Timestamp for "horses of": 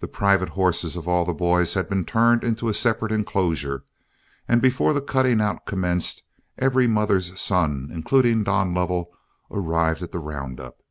0.48-1.06